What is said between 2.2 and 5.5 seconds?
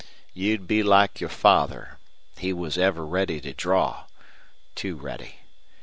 He was ever ready to draw too ready.